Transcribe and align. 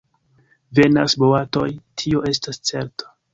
Venas 0.79 1.15
boatoj, 1.23 1.67
tio 2.03 2.25
estas 2.33 2.61
certa. 2.73 3.15